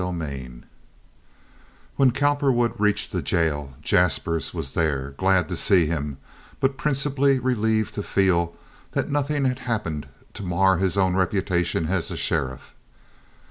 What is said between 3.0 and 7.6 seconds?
the jail, Jaspers was there, glad to see him but principally